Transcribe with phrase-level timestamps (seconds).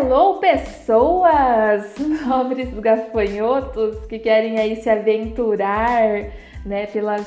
[0.00, 1.98] Hello, pessoas!
[2.24, 6.30] Nobres gafanhotos que querem aí se aventurar,
[6.64, 7.26] né, pelas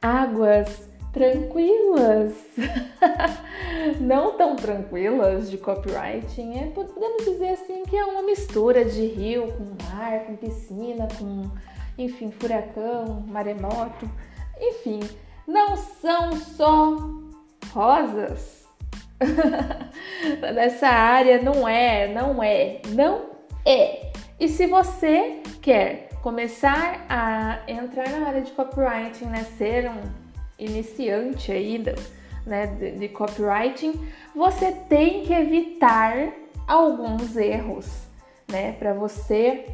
[0.00, 2.32] águas tranquilas,
[4.00, 6.58] não tão tranquilas de copywriting.
[6.58, 11.50] É, podemos dizer assim que é uma mistura de rio com mar, com piscina, com,
[11.98, 14.10] enfim, furacão, maremoto.
[14.58, 15.00] Enfim,
[15.46, 16.96] não são só
[17.74, 18.55] rosas
[20.54, 23.30] nessa área não é, não é, não
[23.64, 24.12] é.
[24.38, 30.00] E se você quer começar a entrar na área de copywriting, né, ser um
[30.58, 31.94] iniciante ainda,
[32.44, 33.92] né, de, de copywriting,
[34.34, 36.32] você tem que evitar
[36.66, 37.86] alguns erros,
[38.50, 39.66] né, para você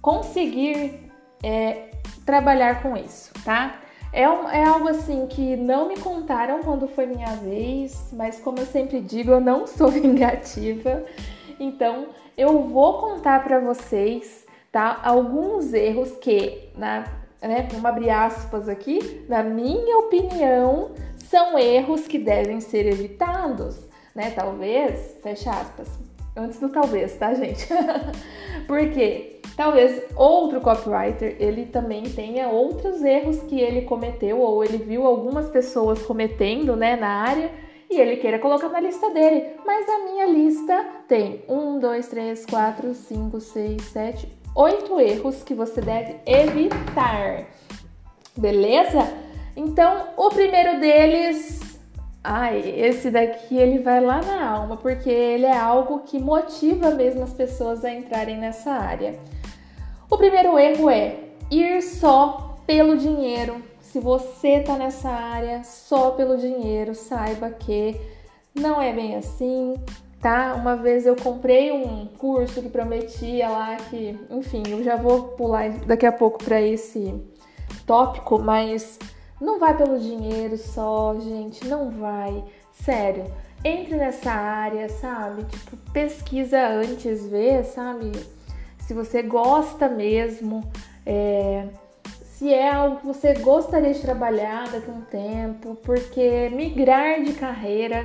[0.00, 1.10] conseguir
[1.42, 1.90] é,
[2.24, 3.80] trabalhar com isso, tá?
[4.12, 8.58] É, um, é algo assim que não me contaram quando foi minha vez, mas como
[8.58, 11.04] eu sempre digo, eu não sou vingativa.
[11.58, 15.00] Então, eu vou contar para vocês, tá?
[15.04, 17.06] Alguns erros que, na,
[17.40, 23.78] né, vamos abrir aspas aqui, na minha opinião, são erros que devem ser evitados,
[24.14, 24.32] né?
[24.32, 25.88] Talvez, fecha aspas,
[26.36, 27.68] antes do talvez, tá, gente?
[28.66, 35.06] Porque Talvez outro copywriter ele também tenha outros erros que ele cometeu ou ele viu
[35.06, 37.50] algumas pessoas cometendo, né, na área
[37.90, 39.48] e ele queira colocar na lista dele.
[39.66, 45.52] Mas a minha lista tem um, dois, três, quatro, cinco, seis, sete, oito erros que
[45.52, 47.46] você deve evitar.
[48.34, 49.00] Beleza?
[49.54, 51.59] Então, o primeiro deles,
[52.22, 57.22] ai, esse daqui ele vai lá na alma, porque ele é algo que motiva mesmo
[57.22, 59.18] as pessoas a entrarem nessa área.
[60.10, 61.16] O primeiro erro é
[61.50, 63.62] ir só pelo dinheiro.
[63.80, 68.00] Se você tá nessa área só pelo dinheiro, saiba que
[68.54, 69.74] não é bem assim,
[70.20, 70.54] tá?
[70.54, 75.70] Uma vez eu comprei um curso que prometia lá que, enfim, eu já vou pular
[75.86, 77.14] daqui a pouco para esse
[77.86, 78.98] tópico, mas
[79.40, 82.44] não vai pelo dinheiro só, gente, não vai.
[82.72, 83.24] Sério,
[83.64, 85.44] entre nessa área, sabe?
[85.44, 88.12] Tipo, pesquisa antes, vê, sabe?
[88.90, 90.68] se você gosta mesmo,
[91.06, 91.68] é,
[92.24, 97.34] se é algo que você gostaria de trabalhar daqui a um tempo, porque migrar de
[97.34, 98.04] carreira,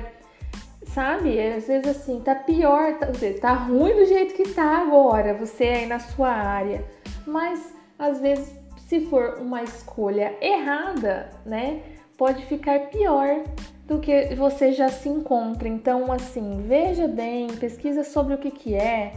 [0.94, 1.40] sabe?
[1.40, 3.08] Às vezes assim, tá pior, tá,
[3.40, 6.84] tá ruim do jeito que tá agora, você aí na sua área,
[7.26, 8.54] mas às vezes
[8.86, 11.82] se for uma escolha errada, né,
[12.16, 13.42] pode ficar pior
[13.84, 15.68] do que você já se encontra.
[15.68, 19.12] Então, assim, veja bem, pesquisa sobre o que que é,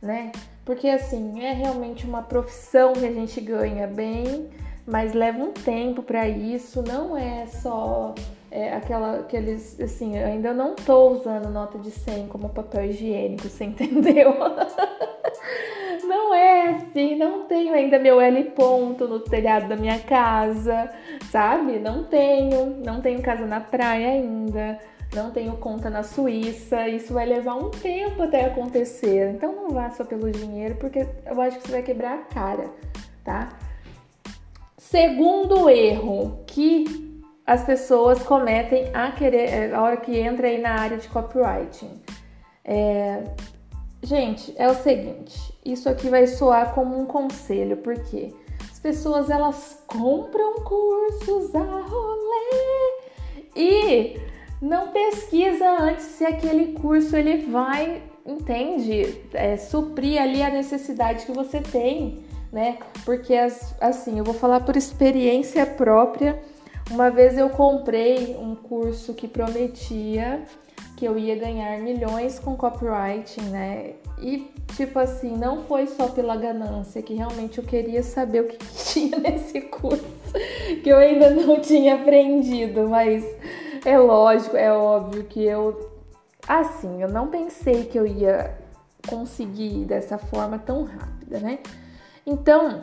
[0.00, 0.32] né?
[0.64, 4.48] Porque assim, é realmente uma profissão que a gente ganha bem,
[4.86, 8.14] mas leva um tempo para isso, não é só
[8.50, 13.48] é, aquela, aqueles, assim, eu ainda não tô usando nota de 100 como papel higiênico,
[13.48, 14.34] você entendeu?
[16.02, 20.90] não é assim, não tenho ainda meu L ponto no telhado da minha casa,
[21.30, 21.78] sabe?
[21.78, 24.78] Não tenho, não tenho casa na praia ainda
[25.14, 29.34] não tenho conta na Suíça, isso vai levar um tempo até acontecer.
[29.34, 32.70] Então não vá só pelo dinheiro, porque eu acho que você vai quebrar a cara,
[33.24, 33.48] tá?
[34.78, 37.09] Segundo erro que
[37.50, 42.00] as pessoas cometem a querer, é, a hora que entra aí na área de copywriting.
[42.64, 43.24] É,
[44.04, 48.32] gente, é o seguinte, isso aqui vai soar como um conselho, porque
[48.70, 53.00] as pessoas elas compram cursos a rolê
[53.56, 54.20] e
[54.62, 61.32] não pesquisa antes se aquele curso ele vai, entende, é, suprir ali a necessidade que
[61.32, 62.78] você tem, né?
[63.04, 63.34] Porque
[63.80, 66.40] assim, eu vou falar por experiência própria.
[66.90, 70.42] Uma vez eu comprei um curso que prometia
[70.96, 73.94] que eu ia ganhar milhões com copywriting, né?
[74.18, 78.58] E tipo assim, não foi só pela ganância, que realmente eu queria saber o que
[78.92, 80.04] tinha nesse curso,
[80.82, 83.24] que eu ainda não tinha aprendido, mas
[83.84, 85.90] é lógico, é óbvio que eu.
[86.46, 88.58] Assim, eu não pensei que eu ia
[89.08, 91.60] conseguir dessa forma tão rápida, né?
[92.26, 92.80] Então,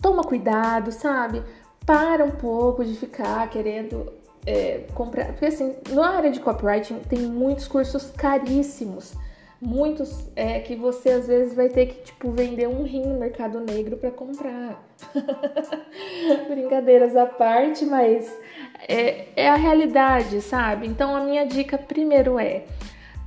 [0.00, 1.42] toma cuidado, sabe?
[1.88, 4.12] Para um pouco de ficar querendo
[4.46, 5.28] é, comprar.
[5.28, 9.16] Porque, assim, na área de copywriting tem muitos cursos caríssimos
[9.60, 13.60] muitos é que você às vezes vai ter que tipo vender um rim no mercado
[13.60, 14.82] negro para comprar.
[16.48, 18.32] Brincadeiras à parte, mas
[18.88, 20.86] é, é a realidade, sabe?
[20.86, 22.64] Então a minha dica primeiro é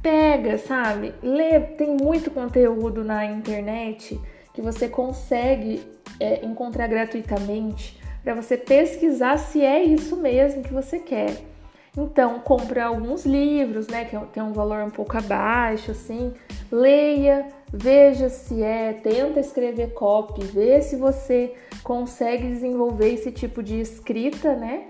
[0.01, 1.13] pega, sabe?
[1.21, 4.19] Lê, tem muito conteúdo na internet
[4.53, 5.81] que você consegue
[6.19, 11.51] é, encontrar gratuitamente para você pesquisar se é isso mesmo que você quer.
[11.97, 16.33] Então, compre alguns livros, né, que tem um valor um pouco abaixo, assim.
[16.71, 21.53] Leia, veja se é, tenta escrever copy, vê se você
[21.83, 24.87] consegue desenvolver esse tipo de escrita, né?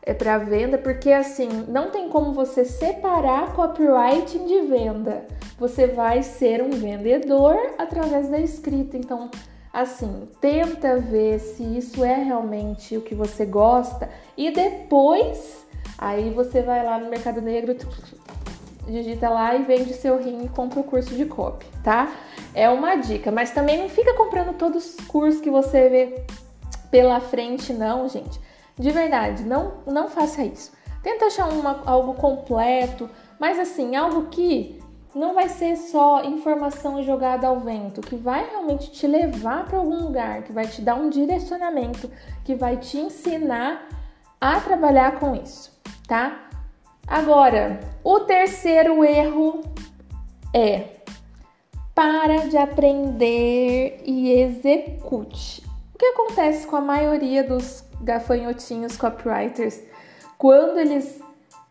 [0.00, 5.26] É para venda, porque assim, não tem como você separar copywriting de venda.
[5.58, 8.96] Você vai ser um vendedor através da escrita.
[8.96, 9.30] Então,
[9.80, 15.66] assim, tenta ver se isso é realmente o que você gosta e depois
[15.98, 17.76] Aí você vai lá no Mercado Negro,
[18.86, 22.12] digita lá e vende seu rim e compra o curso de copy, tá?
[22.54, 26.24] É uma dica, mas também não fica comprando todos os cursos que você vê
[26.88, 28.40] pela frente, não, gente.
[28.78, 30.70] De verdade, não, não faça isso.
[31.02, 33.10] Tenta achar uma, algo completo,
[33.40, 34.77] mas assim, algo que
[35.14, 40.04] não vai ser só informação jogada ao vento, que vai realmente te levar para algum
[40.04, 42.10] lugar, que vai te dar um direcionamento,
[42.44, 43.88] que vai te ensinar
[44.40, 45.78] a trabalhar com isso
[46.08, 46.48] tá?
[47.06, 49.62] Agora, o terceiro erro
[50.54, 50.96] é
[51.94, 55.62] para de aprender e execute.
[55.94, 59.82] O que acontece com a maioria dos gafanhotinhos copywriters
[60.38, 61.20] quando eles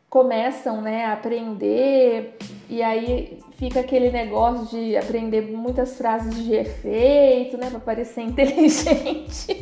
[0.09, 2.37] começam, né, a aprender
[2.69, 9.61] e aí fica aquele negócio de aprender muitas frases de efeito, né, para parecer inteligente.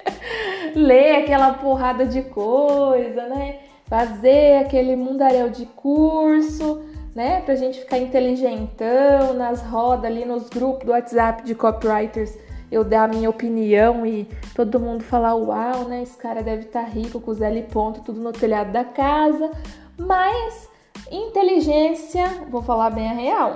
[0.74, 3.60] Ler aquela porrada de coisa, né?
[3.92, 6.80] fazer aquele mundaréu de curso,
[7.14, 7.42] né?
[7.42, 12.34] Pra gente ficar inteligentão nas rodas ali nos grupos do WhatsApp de copywriters,
[12.70, 16.02] eu dar a minha opinião e todo mundo falar, uau, né?
[16.02, 19.50] Esse cara deve estar tá rico com os L ponto, tudo no telhado da casa.
[19.98, 20.70] Mas
[21.10, 23.54] inteligência, vou falar bem a real.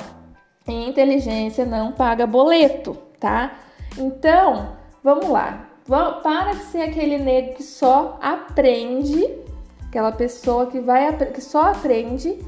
[0.68, 3.56] Inteligência não paga boleto, tá?
[3.96, 5.68] Então, vamos lá.
[6.22, 9.46] Para de ser aquele nego que só aprende
[9.96, 12.38] aquela pessoa que vai que só aprende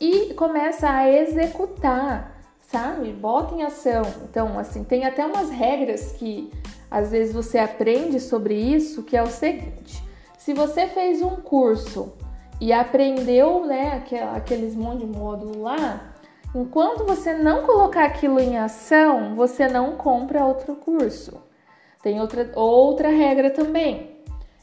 [0.00, 3.12] e começa a executar, sabe?
[3.12, 4.02] Bota em ação.
[4.22, 6.50] Então, assim, tem até umas regras que
[6.90, 10.02] às vezes você aprende sobre isso, que é o seguinte:
[10.38, 12.12] se você fez um curso
[12.64, 14.02] e aprendeu, né,
[14.34, 16.14] aqueles monte de módulo lá,
[16.54, 21.42] enquanto você não colocar aquilo em ação, você não compra outro curso.
[22.02, 24.16] Tem outra, outra regra também.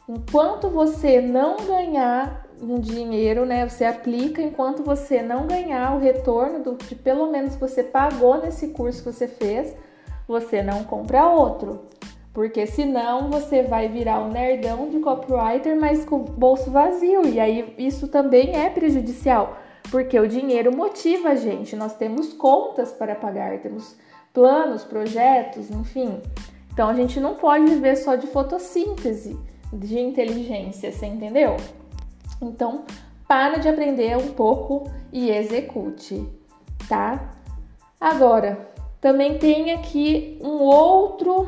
[0.09, 3.69] Enquanto você não ganhar um dinheiro, né?
[3.69, 8.69] Você aplica enquanto você não ganhar o retorno do que pelo menos você pagou nesse
[8.69, 9.75] curso que você fez,
[10.27, 11.81] você não compra outro.
[12.33, 17.27] Porque senão você vai virar um nerdão de copywriter, mas com o bolso vazio.
[17.27, 19.57] E aí isso também é prejudicial,
[19.89, 21.75] porque o dinheiro motiva a gente.
[21.75, 23.97] Nós temos contas para pagar, temos
[24.33, 26.21] planos, projetos, enfim.
[26.71, 29.37] Então a gente não pode viver só de fotossíntese
[29.73, 31.57] de inteligência, você entendeu?
[32.41, 32.85] Então,
[33.27, 36.27] para de aprender um pouco e execute,
[36.87, 37.33] tá?
[37.99, 38.69] Agora,
[38.99, 41.47] também tem aqui um outro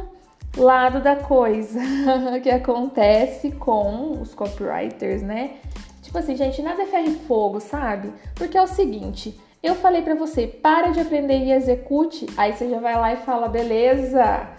[0.58, 1.80] lado da coisa
[2.42, 5.56] que acontece com os copywriters, né?
[6.02, 8.14] Tipo assim, gente, nada é ferro e fogo, sabe?
[8.36, 12.70] Porque é o seguinte, eu falei para você, para de aprender e execute, aí você
[12.70, 14.50] já vai lá e fala, beleza,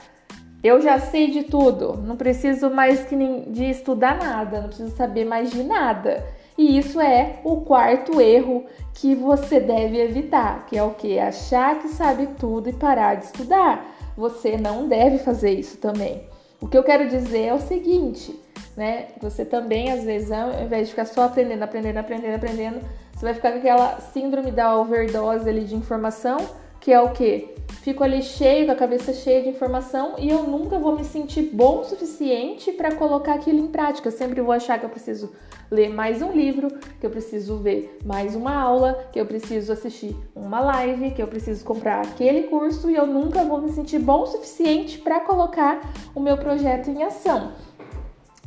[0.63, 3.07] eu já sei de tudo, não preciso mais
[3.49, 6.25] de estudar nada, não preciso saber mais de nada.
[6.57, 11.19] E isso é o quarto erro que você deve evitar, que é o que?
[11.19, 13.94] Achar que sabe tudo e parar de estudar.
[14.17, 16.29] Você não deve fazer isso também.
[16.61, 18.39] O que eu quero dizer é o seguinte,
[18.77, 19.09] né?
[19.21, 22.81] Você também, às vezes, ao invés de ficar só aprendendo, aprendendo, aprendendo, aprendendo,
[23.13, 26.39] você vai ficar com aquela síndrome da overdose ali de informação,
[26.85, 27.55] que é o que?
[27.85, 31.51] fico ali cheio, com a cabeça cheia de informação e eu nunca vou me sentir
[31.53, 34.09] bom o suficiente para colocar aquilo em prática.
[34.09, 35.33] Eu sempre vou achar que eu preciso
[35.71, 40.17] ler mais um livro, que eu preciso ver mais uma aula, que eu preciso assistir
[40.35, 44.23] uma live, que eu preciso comprar aquele curso e eu nunca vou me sentir bom
[44.23, 45.83] o suficiente para colocar
[46.15, 47.53] o meu projeto em ação.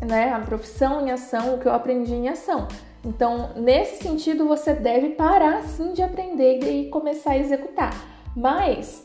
[0.04, 0.34] Né?
[0.34, 2.68] A profissão em ação, o que eu aprendi em ação.
[3.06, 8.17] Então, nesse sentido, você deve parar sim de aprender e começar a executar.
[8.38, 9.04] Mas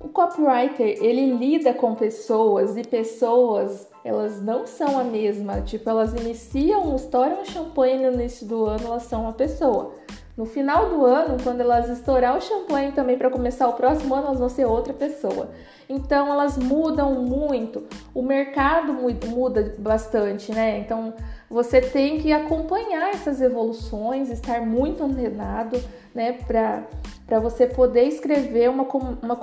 [0.00, 5.60] o copywriter, ele lida com pessoas e pessoas, elas não são a mesma.
[5.60, 9.92] Tipo, elas iniciam, estouram champanhe no início do ano, elas são uma pessoa.
[10.40, 14.28] No final do ano, quando elas estourar o champanhe também para começar o próximo ano,
[14.28, 15.50] elas vão ser outra pessoa.
[15.86, 20.78] Então elas mudam muito, o mercado muda bastante, né?
[20.78, 21.12] Então
[21.50, 25.78] você tem que acompanhar essas evoluções, estar muito antenado,
[26.14, 28.88] né, para você poder escrever uma,
[29.22, 29.36] uma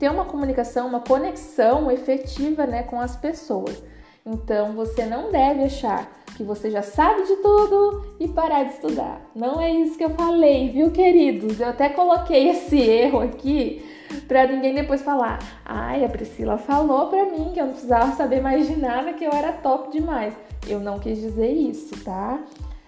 [0.00, 3.80] ter uma comunicação, uma conexão efetiva, né, com as pessoas.
[4.24, 9.20] Então você não deve achar que você já sabe de tudo e parar de estudar.
[9.34, 11.60] Não é isso que eu falei, viu, queridos?
[11.60, 13.84] Eu até coloquei esse erro aqui
[14.26, 18.40] para ninguém depois falar: "Ai, a Priscila falou para mim que eu não precisava saber
[18.40, 20.34] mais de nada, que eu era top demais".
[20.68, 22.38] Eu não quis dizer isso, tá?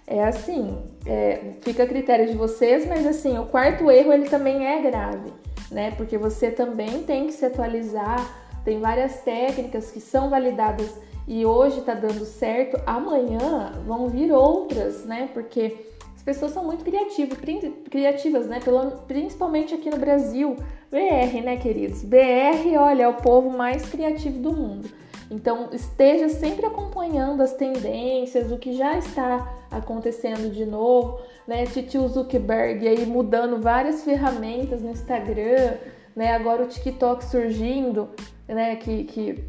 [0.06, 4.66] É assim, é, fica a critério de vocês, mas assim, o quarto erro ele também
[4.66, 5.32] é grave,
[5.70, 5.92] né?
[5.92, 8.20] Porque você também tem que se atualizar,
[8.64, 10.92] tem várias técnicas que são validadas
[11.26, 15.28] e hoje tá dando certo, amanhã vão vir outras, né?
[15.32, 15.76] Porque
[16.14, 17.38] as pessoas são muito criativas,
[17.90, 18.60] criativas, né?
[19.06, 20.56] Principalmente aqui no Brasil.
[20.90, 22.04] BR, né, queridos?
[22.04, 24.88] BR, olha, é o povo mais criativo do mundo.
[25.30, 31.64] Então, esteja sempre acompanhando as tendências, o que já está acontecendo de novo, né?
[31.64, 35.78] Titio Zuckerberg aí mudando várias ferramentas no Instagram,
[36.14, 36.34] né?
[36.34, 38.10] Agora o TikTok surgindo,
[38.46, 38.76] né?
[38.76, 39.44] Que, que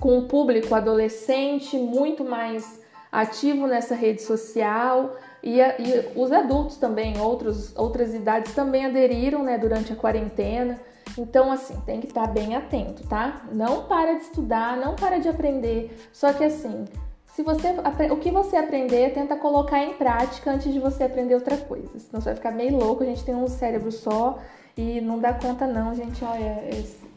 [0.00, 7.20] com um público adolescente muito mais ativo nessa rede social e, e os adultos também,
[7.20, 10.78] outros, outras idades também aderiram né, durante a quarentena.
[11.16, 13.46] Então, assim, tem que estar bem atento, tá?
[13.52, 15.96] Não para de estudar, não para de aprender.
[16.12, 16.84] Só que assim,
[17.36, 17.68] se você
[18.10, 21.98] o que você aprender, tenta colocar em prática antes de você aprender outra coisa.
[21.98, 24.38] Senão você vai ficar meio louco, a gente tem um cérebro só
[24.76, 26.24] e não dá conta não, gente.
[26.24, 26.64] Olha,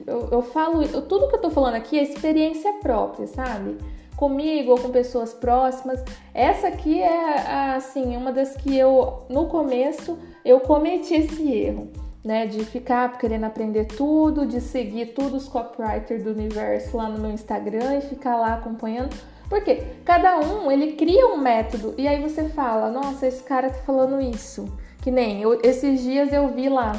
[0.06, 3.78] eu, eu falo, eu, tudo que eu tô falando aqui é experiência própria, sabe?
[4.16, 6.04] Comigo ou com pessoas próximas.
[6.34, 11.92] Essa aqui é assim, uma das que eu no começo eu cometi esse erro,
[12.24, 17.20] né, de ficar querendo aprender tudo, de seguir todos os copywriters do universo lá no
[17.20, 19.16] meu Instagram e ficar lá acompanhando.
[19.48, 23.80] Porque cada um ele cria um método e aí você fala, nossa, esse cara tá
[23.80, 24.72] falando isso.
[25.02, 26.94] Que nem eu, esses dias eu vi lá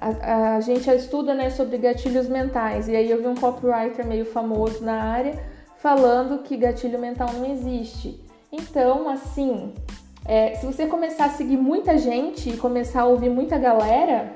[0.00, 4.24] a, a, gente estuda né, sobre gatilhos mentais, e aí eu vi um copywriter meio
[4.24, 5.38] famoso na área
[5.76, 8.22] falando que gatilho mental não existe.
[8.50, 9.74] Então, assim,
[10.24, 14.32] é, se você começar a seguir muita gente e começar a ouvir muita galera,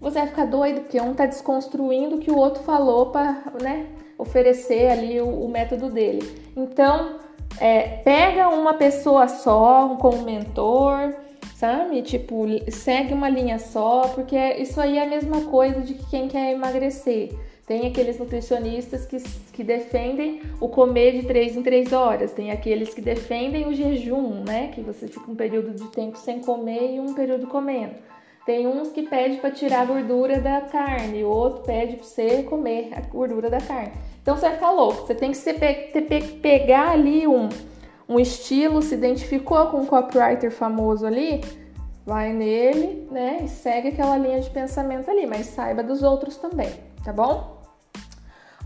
[0.00, 3.86] você vai ficar doido, porque um tá desconstruindo o que o outro falou para né,
[4.16, 6.50] oferecer ali o, o método dele.
[6.56, 7.18] Então,
[7.60, 11.14] é, pega uma pessoa só como mentor,
[11.58, 12.02] sabe?
[12.02, 16.52] Tipo, segue uma linha só, porque isso aí é a mesma coisa de quem quer
[16.52, 17.34] emagrecer.
[17.66, 19.18] Tem aqueles nutricionistas que,
[19.52, 24.44] que defendem o comer de 3 em 3 horas, tem aqueles que defendem o jejum,
[24.44, 24.68] né?
[24.68, 27.94] Que você fica um período de tempo sem comer e um período comendo.
[28.46, 32.90] Tem uns que pedem para tirar a gordura da carne, outro pede para você comer
[32.94, 33.92] a gordura da carne.
[34.22, 37.48] Então você vai ficar louco, você tem que se pe pegar ali um,
[38.08, 41.44] um estilo, se identificou com um copywriter famoso ali,
[42.06, 46.72] vai nele, né, e segue aquela linha de pensamento ali, mas saiba dos outros também,
[47.04, 47.58] tá bom?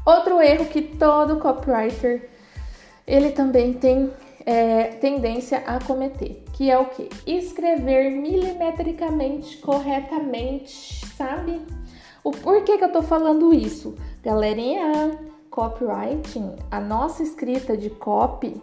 [0.06, 2.30] Outro erro que todo copywriter
[3.06, 4.12] ele também tem
[4.46, 7.08] é, tendência a cometer, que é o que?
[7.26, 11.60] Escrever milimetricamente corretamente, sabe?
[12.22, 13.96] O porquê que eu tô falando isso?
[14.22, 15.18] Galerinha,
[15.50, 18.62] copywriting, a nossa escrita de copy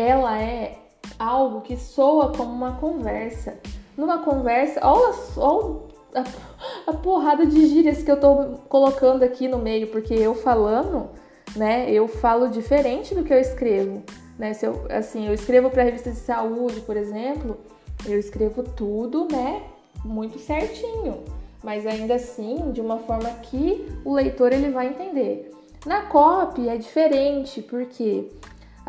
[0.00, 0.78] ela é
[1.18, 3.58] algo que soa como uma conversa.
[3.96, 9.58] Numa conversa, olha só a, a porrada de gírias que eu tô colocando aqui no
[9.58, 11.10] meio, porque eu falando,
[11.54, 14.02] né, eu falo diferente do que eu escrevo.
[14.38, 14.54] Né?
[14.54, 17.58] Se eu, assim, eu escrevo para revista de saúde, por exemplo,
[18.06, 19.62] eu escrevo tudo, né,
[20.04, 21.24] muito certinho,
[21.62, 25.50] mas ainda assim de uma forma que o leitor ele vai entender.
[25.84, 28.30] Na copy é diferente, porque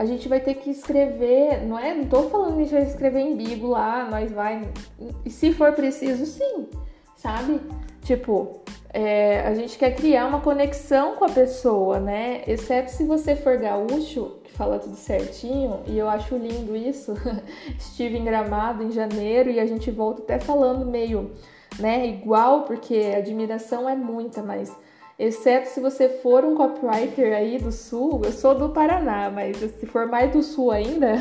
[0.01, 1.93] a gente vai ter que escrever, não é?
[1.93, 4.67] Não tô falando que a gente vai escrever em bigo lá, nós vai.
[5.23, 6.67] E se for preciso, sim,
[7.15, 7.61] sabe?
[8.01, 12.41] Tipo, é, a gente quer criar uma conexão com a pessoa, né?
[12.47, 17.13] Exceto se você for gaúcho, que fala tudo certinho, e eu acho lindo isso.
[17.77, 21.29] Estive em Gramado em janeiro e a gente volta até falando meio,
[21.77, 24.75] né, igual, porque a admiração é muita, mas
[25.23, 29.85] exceto se você for um copywriter aí do sul, eu sou do Paraná, mas se
[29.85, 31.13] for mais do sul ainda,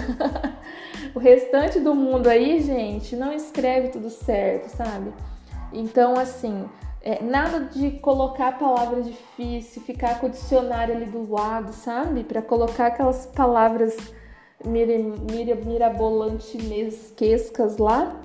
[1.14, 5.12] o restante do mundo aí, gente, não escreve tudo certo, sabe?
[5.72, 6.68] Então, assim,
[7.02, 12.24] é, nada de colocar palavras difíceis, ficar com o dicionário ali do lado, sabe?
[12.24, 13.94] Para colocar aquelas palavras
[14.64, 14.94] mira,
[15.30, 18.18] mira, mirabolantinescas lá.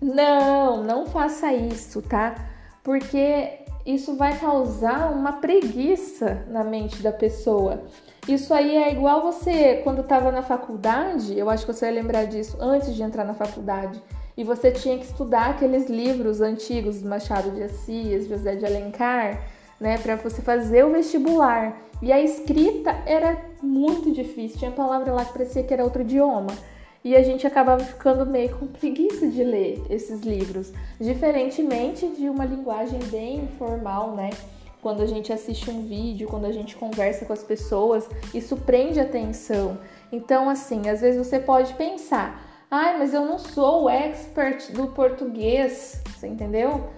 [0.00, 2.34] Não, não faça isso, tá?
[2.82, 7.82] Porque isso vai causar uma preguiça na mente da pessoa.
[8.28, 12.24] Isso aí é igual você quando estava na faculdade, eu acho que você vai lembrar
[12.24, 14.00] disso antes de entrar na faculdade,
[14.36, 19.40] e você tinha que estudar aqueles livros antigos, Machado de Assis, José de Alencar,
[19.80, 21.76] né, para você fazer o vestibular.
[22.02, 26.52] E a escrita era muito difícil, tinha palavra lá que parecia que era outro idioma.
[27.02, 32.44] E a gente acabava ficando meio com preguiça de ler esses livros, diferentemente de uma
[32.44, 34.30] linguagem bem informal, né?
[34.82, 39.00] Quando a gente assiste um vídeo, quando a gente conversa com as pessoas, isso prende
[39.00, 39.78] atenção.
[40.12, 44.88] Então, assim, às vezes você pode pensar, ai, mas eu não sou o expert do
[44.88, 46.90] português, você entendeu?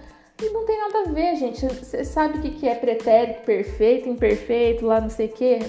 [0.43, 1.65] E não tem nada a ver, gente.
[1.65, 5.59] Você sabe o que é pretérito perfeito, imperfeito, lá não sei o quê?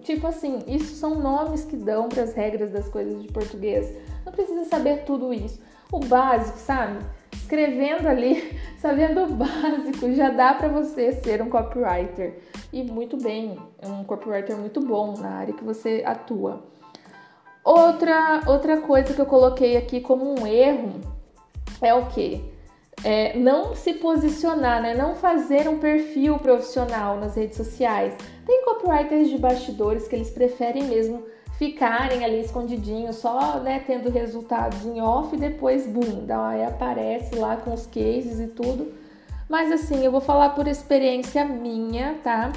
[0.00, 3.94] Tipo assim, isso são nomes que dão para as regras das coisas de português.
[4.24, 5.60] Não precisa saber tudo isso.
[5.92, 7.04] O básico, sabe?
[7.30, 12.38] Escrevendo ali, sabendo o básico, já dá para você ser um copywriter.
[12.72, 16.64] E muito bem, um copywriter muito bom na área que você atua.
[17.62, 21.02] Outra, outra coisa que eu coloquei aqui como um erro
[21.82, 22.51] é o que?
[23.04, 24.94] É, não se posicionar, né?
[24.94, 28.14] não fazer um perfil profissional nas redes sociais.
[28.46, 31.24] Tem copywriters de bastidores que eles preferem mesmo
[31.62, 37.56] ficarem ali escondidinhos, só né, tendo resultados em off e depois, boom, aí aparece lá
[37.56, 38.92] com os cases e tudo.
[39.48, 42.52] Mas assim, eu vou falar por experiência minha, tá?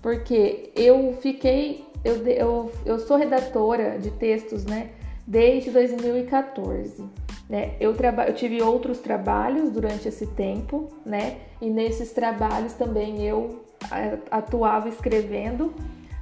[0.00, 4.90] Porque eu fiquei, eu, eu, eu sou redatora de textos, né,
[5.26, 7.23] desde 2014.
[7.48, 7.74] Né?
[7.78, 7.94] Eu,
[8.26, 11.38] eu tive outros trabalhos durante esse tempo, né?
[11.60, 13.64] E nesses trabalhos também eu
[14.30, 15.74] atuava escrevendo,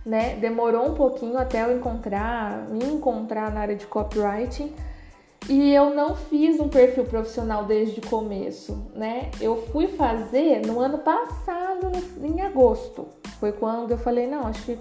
[0.04, 0.34] né?
[0.36, 4.74] Demorou um pouquinho até eu encontrar, me encontrar na área de copywriting.
[5.48, 9.30] E eu não fiz um perfil profissional desde o começo, né?
[9.40, 11.90] Eu fui fazer no ano passado,
[12.22, 13.08] em agosto.
[13.40, 14.78] Foi quando eu falei, não, acho que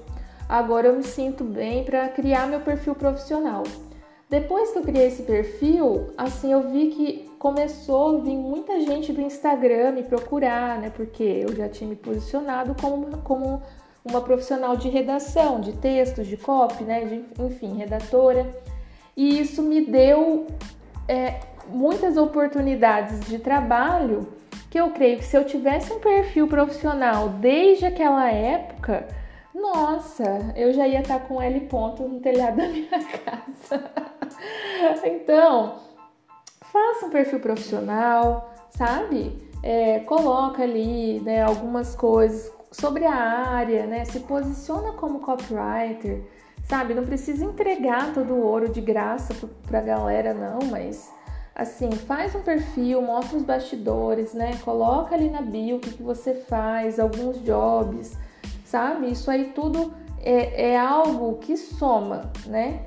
[0.48, 3.64] agora eu me sinto bem para criar meu perfil profissional.
[4.32, 9.12] Depois que eu criei esse perfil, assim, eu vi que começou a vir muita gente
[9.12, 10.90] do Instagram me procurar, né?
[10.90, 13.62] Porque eu já tinha me posicionado como, como
[14.06, 17.04] uma profissional de redação, de textos, de copy, né?
[17.04, 18.50] De, enfim, redatora.
[19.18, 20.48] E isso me deu
[21.10, 24.30] é, muitas oportunidades de trabalho
[24.70, 29.10] que eu creio que se eu tivesse um perfil profissional desde aquela época,
[29.54, 32.88] nossa, eu já ia estar com L ponto no telhado da minha
[33.26, 34.11] casa.
[35.06, 35.76] então,
[36.72, 39.50] faça um perfil profissional, sabe?
[39.64, 44.06] É, coloca ali né, algumas coisas sobre a área, né?
[44.06, 46.24] Se posiciona como copywriter,
[46.64, 46.94] sabe?
[46.94, 49.36] Não precisa entregar todo o ouro de graça
[49.68, 51.12] pra galera, não, mas
[51.54, 54.58] assim, faz um perfil, mostra os bastidores, né?
[54.64, 58.18] Coloca ali na bio o que, você faz, alguns jobs,
[58.66, 59.12] sabe?
[59.12, 62.86] Isso aí tudo é, é algo que soma, né?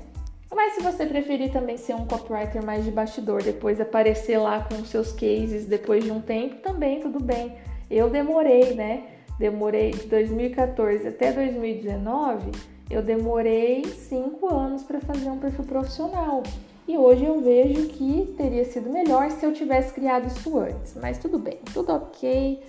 [0.55, 4.85] Mas se você preferir também ser um copywriter mais de bastidor, depois aparecer lá com
[4.85, 7.57] seus cases depois de um tempo, também tudo bem.
[7.91, 9.03] Eu demorei, né?
[9.37, 12.51] Demorei de 2014 até 2019,
[12.89, 16.41] eu demorei cinco anos para fazer um perfil profissional.
[16.87, 20.95] E hoje eu vejo que teria sido melhor se eu tivesse criado isso antes.
[20.95, 22.63] Mas tudo bem, tudo ok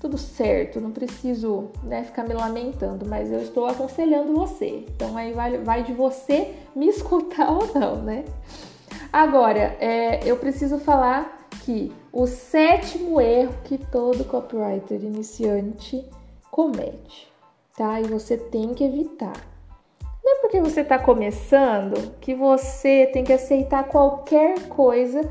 [0.00, 4.84] tudo certo, não preciso né, ficar me lamentando, mas eu estou aconselhando você.
[4.94, 8.24] Então aí vai, vai de você me escutar ou não, né?
[9.12, 16.04] Agora, é, eu preciso falar que o sétimo erro que todo copywriter iniciante
[16.50, 17.30] comete,
[17.76, 18.00] tá?
[18.00, 19.36] E você tem que evitar.
[20.22, 25.22] Não é porque você está começando que você tem que aceitar qualquer coisa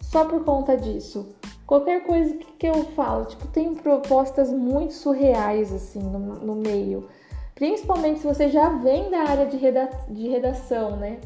[0.00, 1.34] só por conta disso.
[1.72, 7.08] Qualquer coisa que eu falo, tipo, tem propostas muito surreais assim no, no meio.
[7.54, 11.18] Principalmente se você já vem da área de, reda de redação, né?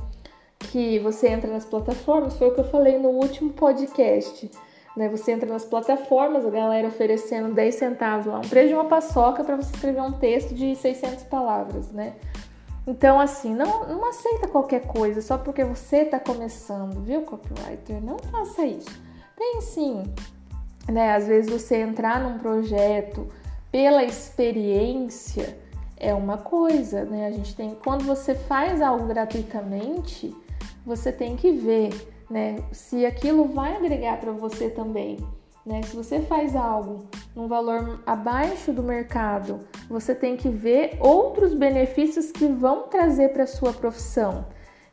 [0.60, 4.48] Que você entra nas plataformas, foi o que eu falei no último podcast.
[4.96, 5.08] Né?
[5.08, 9.42] Você entra nas plataformas, a galera oferecendo 10 centavos lá, um preço de uma paçoca
[9.42, 12.14] para você escrever um texto de 600 palavras, né?
[12.86, 18.00] Então, assim, não, não aceita qualquer coisa só porque você está começando, viu, copywriter?
[18.00, 19.04] Não faça isso.
[19.36, 20.02] Tem sim,
[20.88, 21.14] né?
[21.14, 23.26] Às vezes você entrar num projeto
[23.70, 25.58] pela experiência
[25.96, 27.26] é uma coisa, né?
[27.26, 30.34] A gente tem quando você faz algo gratuitamente,
[30.84, 31.90] você tem que ver,
[32.30, 35.18] né, se aquilo vai agregar para você também.
[35.64, 35.82] Né?
[35.82, 42.30] Se você faz algo num valor abaixo do mercado, você tem que ver outros benefícios
[42.30, 44.46] que vão trazer para sua profissão.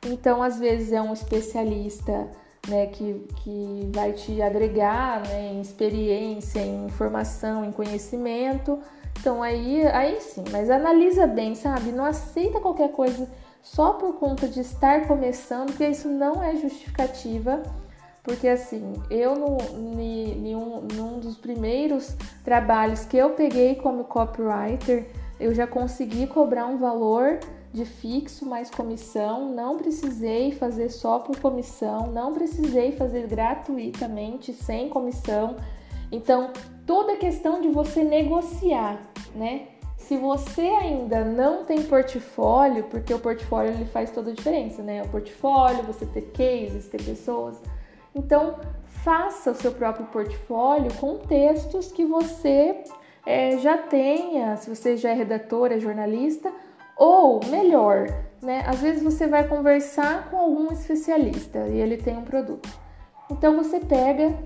[0.03, 2.27] Então, às vezes é um especialista
[2.67, 8.80] né, que, que vai te agregar né, em experiência, em informação, em conhecimento.
[9.19, 11.91] Então aí, aí sim, mas analisa bem, sabe?
[11.91, 13.28] Não aceita qualquer coisa
[13.62, 17.63] só por conta de estar começando, porque isso não é justificativa
[18.21, 25.08] Porque assim, eu no, um, num dos primeiros trabalhos que eu peguei como copywriter,
[25.39, 27.39] eu já consegui cobrar um valor
[27.73, 34.89] de fixo mais comissão, não precisei fazer só por comissão, não precisei fazer gratuitamente, sem
[34.89, 35.55] comissão.
[36.12, 36.51] Então,
[36.86, 39.01] toda é questão de você negociar,
[39.36, 39.69] né?
[39.97, 45.01] Se você ainda não tem portfólio, porque o portfólio ele faz toda a diferença, né?
[45.01, 47.59] O portfólio, você ter cases, ter pessoas.
[48.13, 48.59] Então,
[49.03, 52.83] faça o seu próprio portfólio com textos que você
[53.25, 56.53] é, já tenha, se você já é redator, é jornalista,
[56.97, 58.08] ou melhor,
[58.41, 58.63] né?
[58.67, 62.69] Às vezes você vai conversar com algum especialista e ele tem um produto.
[63.29, 64.38] Então você pega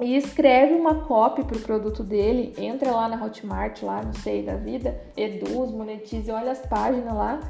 [0.00, 4.42] e escreve uma copy para o produto dele, entra lá na Hotmart, lá, não sei,
[4.42, 7.40] da vida, Eduz, monetize, olha as páginas lá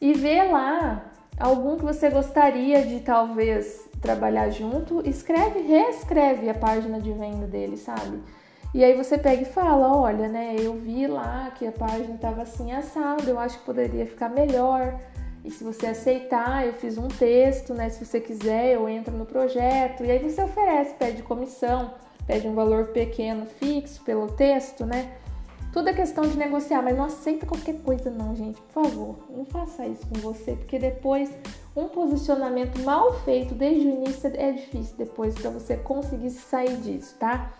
[0.00, 7.00] e vê lá algum que você gostaria de talvez trabalhar junto, escreve, reescreve a página
[7.00, 8.20] de venda dele, sabe?
[8.72, 12.42] E aí você pega e fala, olha, né, eu vi lá que a página estava
[12.42, 14.98] assim assada, eu acho que poderia ficar melhor.
[15.44, 17.88] E se você aceitar, eu fiz um texto, né?
[17.88, 20.04] Se você quiser, eu entro no projeto.
[20.04, 21.94] E aí você oferece, pede comissão,
[22.26, 25.10] pede um valor pequeno fixo pelo texto, né?
[25.72, 28.60] Tudo é questão de negociar, mas não aceita qualquer coisa não, gente.
[28.60, 31.30] Por favor, não faça isso com você, porque depois
[31.76, 37.16] um posicionamento mal feito desde o início é difícil depois para você conseguir sair disso,
[37.18, 37.52] tá?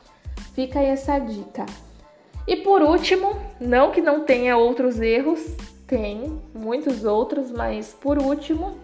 [0.54, 1.66] Fica aí essa dica.
[2.46, 5.40] E por último, não que não tenha outros erros,
[5.86, 8.76] tem muitos outros, mas por último,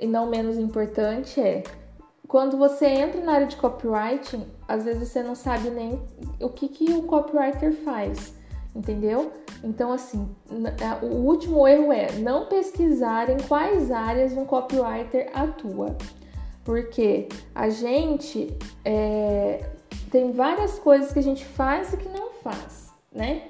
[0.00, 1.62] e não menos importante, é
[2.26, 6.00] quando você entra na área de copywriting, às vezes você não sabe nem
[6.40, 8.34] o que, que o copywriter faz,
[8.74, 9.32] entendeu?
[9.62, 10.28] Então, assim,
[11.02, 15.96] o último erro é não pesquisar em quais áreas um copywriter atua,
[16.64, 19.64] porque a gente é,
[20.14, 23.48] tem várias coisas que a gente faz e que não faz, né?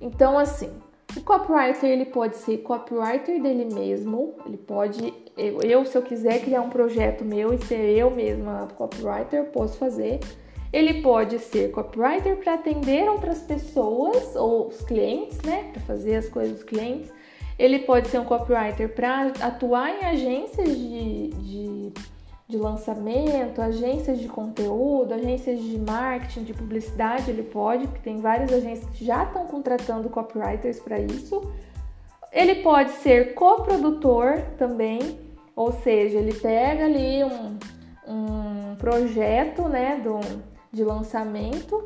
[0.00, 0.68] Então, assim,
[1.16, 6.40] o copywriter ele pode ser copywriter dele mesmo, ele pode, eu, eu se eu quiser
[6.40, 10.18] criar um projeto meu e ser eu mesma copywriter, posso fazer.
[10.72, 16.28] Ele pode ser copywriter para atender outras pessoas ou os clientes, né, para fazer as
[16.28, 17.08] coisas dos clientes.
[17.56, 21.92] Ele pode ser um copywriter para atuar em agências de, de
[22.50, 28.52] de lançamento, agências de conteúdo, agências de marketing, de publicidade, ele pode, porque tem várias
[28.52, 31.40] agências que já estão contratando copywriters para isso.
[32.32, 35.18] Ele pode ser coprodutor também,
[35.54, 37.58] ou seja, ele pega ali um,
[38.06, 40.18] um projeto né, do,
[40.72, 41.84] de lançamento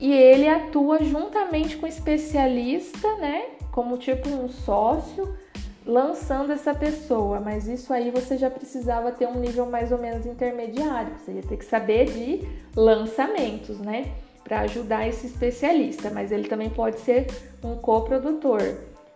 [0.00, 5.36] e ele atua juntamente com especialista, né, como tipo um sócio
[5.84, 10.26] lançando essa pessoa, mas isso aí você já precisava ter um nível mais ou menos
[10.26, 14.12] intermediário, você ia ter que saber de lançamentos, né?
[14.44, 17.26] Para ajudar esse especialista, mas ele também pode ser
[17.62, 18.60] um coprodutor.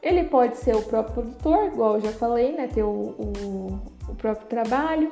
[0.03, 2.68] Ele pode ser o próprio produtor, igual eu já falei, né?
[2.68, 5.11] Ter o, o, o próprio trabalho.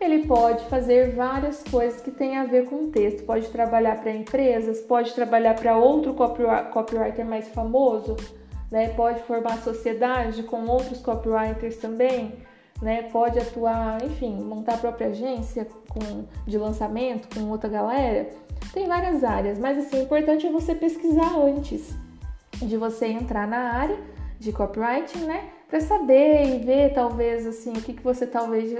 [0.00, 3.24] Ele pode fazer várias coisas que têm a ver com o texto.
[3.24, 8.16] Pode trabalhar para empresas, pode trabalhar para outro copywriter mais famoso,
[8.74, 8.88] né?
[8.88, 12.34] Pode formar sociedade com outros copywriters também,
[12.82, 13.04] né?
[13.04, 18.30] Pode atuar, enfim, montar a própria agência com, de lançamento com outra galera.
[18.72, 21.94] Tem várias áreas, mas assim, o importante é você pesquisar antes
[22.60, 23.96] de você entrar na área
[24.40, 25.50] de copywriting, né?
[25.68, 28.76] Para saber e ver talvez assim o que, que você talvez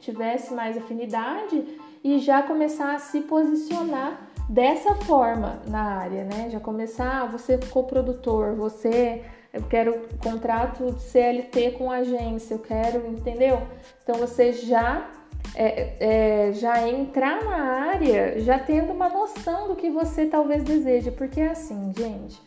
[0.00, 1.64] tivesse mais afinidade
[2.04, 6.50] e já começar a se posicionar dessa forma na área, né?
[6.50, 13.62] Já começar, você coprodutor, você eu quero contrato de CLT com agência, eu quero, entendeu?
[14.02, 15.10] Então você já
[15.54, 17.56] é, é, já entrar na
[17.90, 22.40] área já tendo uma noção do que você talvez deseje, porque é assim, gente,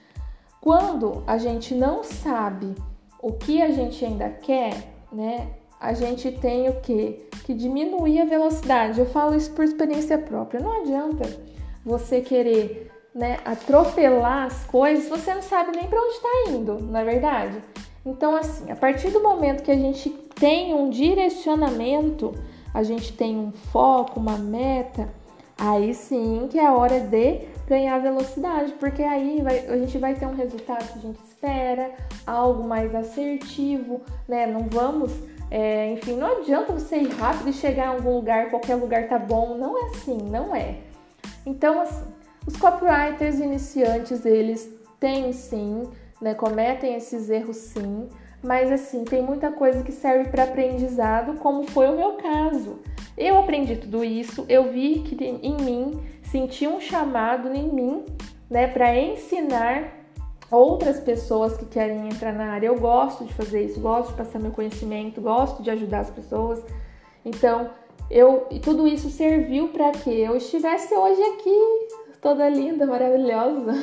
[0.60, 2.76] quando a gente não sabe
[3.22, 4.74] o que a gente ainda quer,
[5.12, 5.50] né?
[5.80, 7.28] A gente tem o que?
[7.44, 9.00] Que diminuir a velocidade.
[9.00, 10.60] Eu falo isso por experiência própria.
[10.60, 11.28] Não adianta
[11.84, 17.02] você querer né, atropelar as coisas, você não sabe nem para onde está indo, na
[17.02, 17.62] é verdade.
[18.06, 22.34] Então, assim, a partir do momento que a gente tem um direcionamento,
[22.74, 25.10] a gente tem um foco, uma meta,
[25.58, 30.16] aí sim que é a hora de ganhar velocidade, porque aí vai, a gente vai
[30.16, 31.92] ter um resultado que a gente espera,
[32.26, 34.48] algo mais assertivo, né?
[34.48, 35.12] Não vamos,
[35.50, 39.20] é, enfim, não adianta você ir rápido e chegar em algum lugar, qualquer lugar tá
[39.20, 40.78] bom, não é assim, não é.
[41.46, 42.06] Então, assim,
[42.46, 45.90] os copywriters iniciantes, eles têm sim,
[46.22, 48.08] né, cometem esses erros sim,
[48.44, 52.80] mas assim, tem muita coisa que serve para aprendizado, como foi o meu caso.
[53.18, 58.06] Eu aprendi tudo isso, eu vi que em mim, senti um chamado em mim,
[58.50, 60.02] né, para ensinar
[60.50, 62.68] outras pessoas que querem entrar na área.
[62.68, 66.64] Eu gosto de fazer isso, gosto de passar meu conhecimento, gosto de ajudar as pessoas.
[67.24, 67.70] Então,
[68.10, 71.88] eu e tudo isso serviu para que eu estivesse hoje aqui
[72.22, 73.74] toda linda, maravilhosa,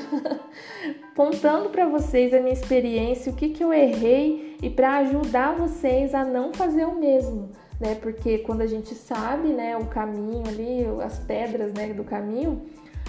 [1.14, 6.14] contando para vocês a minha experiência, o que que eu errei e para ajudar vocês
[6.14, 7.96] a não fazer o mesmo, né?
[7.96, 12.62] Porque quando a gente sabe, né, o caminho ali, as pedras, né, do caminho,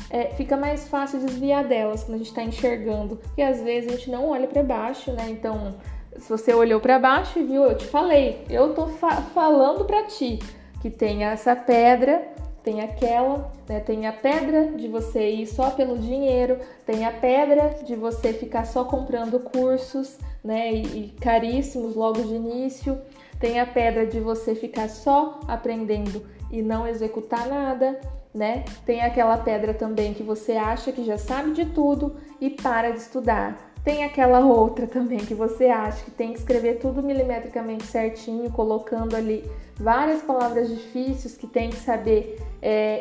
[0.10, 3.96] é, fica mais fácil desviar delas quando a gente está enxergando, porque às vezes a
[3.96, 5.30] gente não olha para baixo, né?
[5.30, 5.76] Então,
[6.18, 10.04] se você olhou para baixo e viu, eu te falei, eu tô fa falando para
[10.06, 10.40] ti
[10.82, 12.28] que tem essa pedra,
[12.70, 13.80] tem aquela, né?
[13.80, 18.64] Tem a pedra de você ir só pelo dinheiro, tem a pedra de você ficar
[18.66, 20.72] só comprando cursos, né?
[20.72, 23.02] E, e caríssimos logo de início.
[23.40, 28.00] Tem a pedra de você ficar só aprendendo e não executar nada
[28.34, 28.64] né?
[28.86, 33.00] Tem aquela pedra também que você acha que já sabe de tudo e para de
[33.00, 33.69] estudar.
[33.84, 39.16] Tem aquela outra também que você acha que tem que escrever tudo milimetricamente certinho, colocando
[39.16, 43.00] ali várias palavras difíceis que tem que saber é,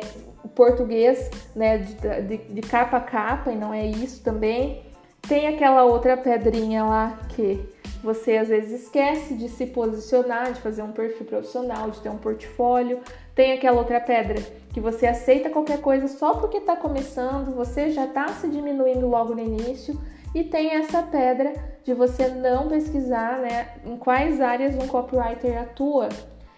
[0.55, 4.83] português, né, de, de, de capa a capa, e não é isso também.
[5.27, 7.63] Tem aquela outra pedrinha lá que
[8.01, 12.17] você às vezes esquece de se posicionar, de fazer um perfil profissional, de ter um
[12.17, 13.01] portfólio.
[13.35, 14.41] Tem aquela outra pedra
[14.73, 19.35] que você aceita qualquer coisa só porque está começando, você já está se diminuindo logo
[19.35, 19.99] no início.
[20.33, 26.09] E tem essa pedra de você não pesquisar né, em quais áreas um copywriter atua.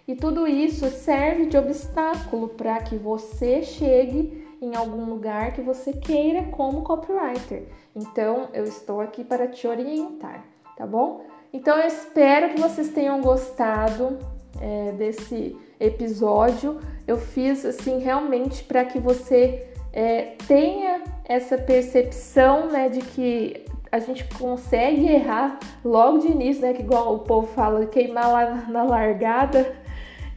[0.08, 5.94] E tudo isso serve de obstáculo para que você chegue em algum lugar que você
[5.94, 7.64] queira como copywriter.
[7.96, 11.26] Então, eu estou aqui para te orientar, tá bom?
[11.54, 14.18] Então eu espero que vocês tenham gostado
[14.60, 16.80] é, desse episódio.
[17.06, 24.00] Eu fiz assim realmente para que você é, tenha essa percepção né, de que a
[24.00, 26.74] gente consegue errar logo de início, né?
[26.74, 29.76] Que igual o povo fala, queimar lá na largada.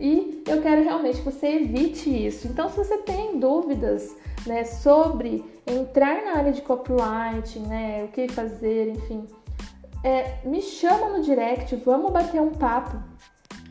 [0.01, 2.49] E eu quero realmente que você evite isso.
[2.49, 8.27] Então, se você tem dúvidas né, sobre entrar na área de copywriting, né, o que
[8.27, 9.25] fazer, enfim,
[10.03, 12.99] é, me chama no direct, vamos bater um papo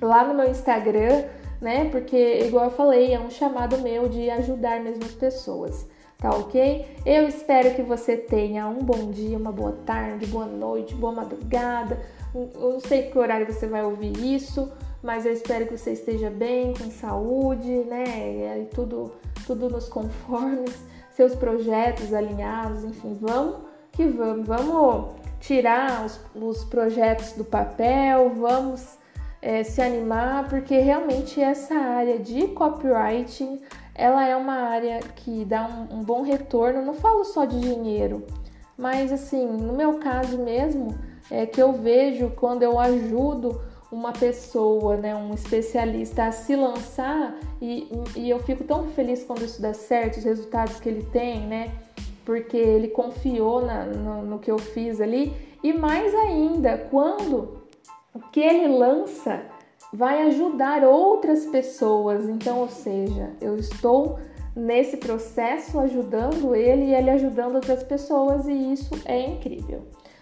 [0.02, 1.26] lá no meu Instagram,
[1.64, 1.90] né?
[1.90, 6.86] Porque, igual eu falei, é um chamado meu de ajudar mesmo as pessoas, tá ok?
[7.06, 12.00] Eu espero que você tenha um bom dia, uma boa tarde, boa noite, boa madrugada.
[12.36, 14.72] Eu não sei que horário você vai ouvir isso,
[15.02, 18.60] mas eu espero que você esteja bem, com saúde, né?
[18.62, 19.14] E tudo,
[19.48, 20.76] tudo nos conformes,
[21.16, 28.98] seus projetos alinhados, enfim, vamos que vamos, vamos tirar os, os projetos do papel, vamos
[29.44, 33.60] é, se animar, porque realmente essa área de copywriting
[33.94, 36.82] ela é uma área que dá um, um bom retorno.
[36.82, 38.26] Não falo só de dinheiro,
[38.78, 40.98] mas assim, no meu caso mesmo,
[41.30, 47.36] é que eu vejo quando eu ajudo uma pessoa, né, um especialista a se lançar
[47.62, 51.42] e, e eu fico tão feliz quando isso dá certo, os resultados que ele tem,
[51.42, 51.72] né?
[52.26, 55.34] porque ele confiou na, no, no que eu fiz ali.
[55.62, 57.63] E mais ainda, quando
[58.14, 59.42] o que ele lança
[59.92, 62.28] vai ajudar outras pessoas.
[62.28, 64.20] Então, ou seja, eu estou
[64.56, 69.82] nesse processo ajudando ele e ele ajudando outras pessoas e isso é incrível,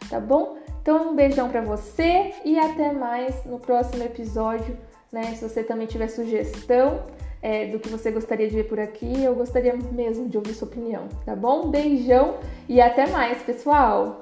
[0.10, 0.58] tá bom?
[0.82, 4.77] Então, um beijão para você e até mais no próximo episódio,
[5.12, 5.36] né?
[5.36, 7.04] Se você também tiver sugestão,
[7.41, 9.23] é, do que você gostaria de ver por aqui.
[9.23, 11.69] Eu gostaria mesmo de ouvir sua opinião, tá bom?
[11.69, 12.38] Beijão
[12.69, 14.21] e até mais, pessoal!